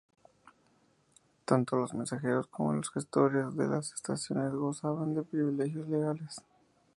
Tanto 1.45 1.75
los 1.75 1.93
mensajeros 1.93 2.47
como 2.47 2.73
los 2.73 2.89
gestores 2.89 3.55
de 3.55 3.67
las 3.67 3.93
estaciones 3.93 4.51
gozaban 4.51 5.13
de 5.13 5.21
privilegios 5.21 5.87
legales. 5.89 6.41